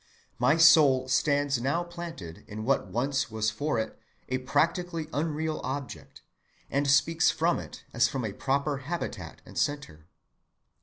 [0.39, 6.23] My soul stands now planted in what once was for it a practically unreal object,
[6.71, 10.07] and speaks from it as from its proper habitat and centre.